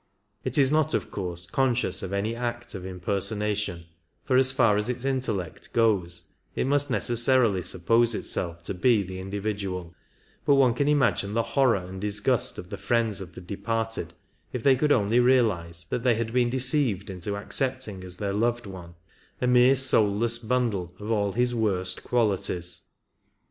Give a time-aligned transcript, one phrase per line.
[0.43, 3.85] It is not, of course, conscious of any act of impersonation,
[4.23, 6.23] for as far as its intellect goes
[6.55, 9.93] it must necessarily suppose itself to be the individual,
[10.43, 14.15] but one can imagine the horror and disgust of the friends of the departed,
[14.51, 18.65] if they could only realize that they had been deceived into accepting as their loved
[18.65, 18.95] one
[19.39, 22.87] a mere soulless bundle of all his worst qualities.